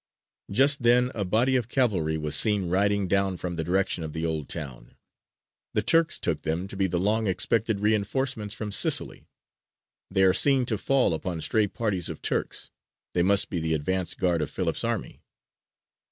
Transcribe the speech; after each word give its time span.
Just 0.49 0.81
then 0.81 1.11
a 1.13 1.23
body 1.23 1.55
of 1.55 1.67
cavalry 1.69 2.17
was 2.17 2.35
seen 2.35 2.69
riding 2.69 3.07
down 3.07 3.37
from 3.37 3.55
the 3.55 3.63
direction 3.63 4.03
of 4.03 4.13
the 4.13 4.25
Old 4.25 4.49
Town. 4.49 4.95
The 5.75 5.83
Turks 5.83 6.19
took 6.19 6.41
them 6.41 6.67
to 6.69 6.75
be 6.75 6.87
the 6.87 6.97
long 6.99 7.27
expected 7.27 7.81
reinforcements 7.81 8.55
from 8.55 8.71
Sicily. 8.71 9.27
They 10.09 10.23
are 10.23 10.33
seen 10.33 10.65
to 10.65 10.77
fall 10.79 11.13
upon 11.13 11.39
stray 11.41 11.67
parties 11.67 12.09
of 12.09 12.19
Turks; 12.23 12.71
they 13.13 13.21
must 13.21 13.51
be 13.51 13.59
the 13.59 13.75
advance 13.75 14.15
guard 14.15 14.41
of 14.41 14.49
Philip's 14.49 14.83
army. 14.83 15.21